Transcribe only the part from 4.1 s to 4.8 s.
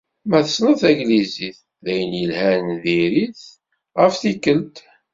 tikelt.